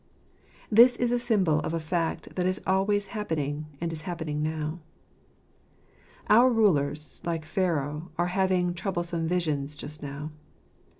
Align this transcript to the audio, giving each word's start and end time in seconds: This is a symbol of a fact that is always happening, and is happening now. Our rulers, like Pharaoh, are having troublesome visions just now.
This 0.71 0.97
is 0.97 1.11
a 1.11 1.19
symbol 1.19 1.59
of 1.59 1.75
a 1.75 1.79
fact 1.79 2.35
that 2.35 2.47
is 2.47 2.59
always 2.65 3.05
happening, 3.13 3.67
and 3.79 3.93
is 3.93 4.01
happening 4.01 4.41
now. 4.41 4.79
Our 6.27 6.49
rulers, 6.49 7.21
like 7.23 7.45
Pharaoh, 7.45 8.09
are 8.17 8.29
having 8.33 8.73
troublesome 8.73 9.27
visions 9.27 9.75
just 9.75 10.01
now. 10.01 10.31